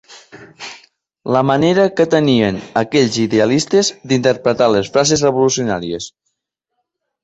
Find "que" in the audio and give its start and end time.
1.99-2.07